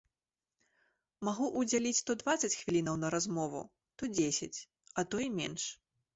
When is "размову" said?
3.17-3.61